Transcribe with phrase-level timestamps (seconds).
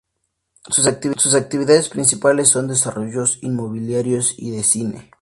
[0.67, 0.87] Sus
[1.35, 5.09] actividades principales son desarrollos inmobiliarios y de cine.